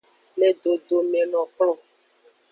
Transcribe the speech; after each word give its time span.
Le 0.39 0.47
dodome 0.63 1.21
no 1.33 1.41
kplon. 1.53 1.79